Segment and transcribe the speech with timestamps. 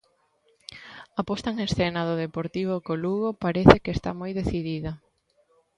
[1.19, 4.91] A posta en escena do Deportivo co Lugo parece que está moi decidida.